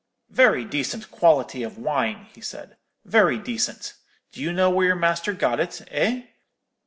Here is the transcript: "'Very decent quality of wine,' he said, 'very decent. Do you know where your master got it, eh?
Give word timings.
"'Very 0.31 0.65
decent 0.65 1.11
quality 1.11 1.61
of 1.61 1.77
wine,' 1.77 2.25
he 2.33 2.41
said, 2.41 2.75
'very 3.05 3.37
decent. 3.37 3.93
Do 4.31 4.41
you 4.41 4.51
know 4.51 4.71
where 4.71 4.87
your 4.87 4.95
master 4.95 5.31
got 5.31 5.59
it, 5.59 5.83
eh? 5.91 6.23